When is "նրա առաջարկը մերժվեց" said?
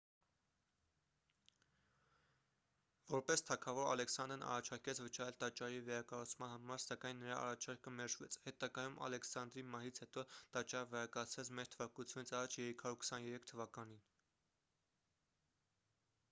7.25-8.39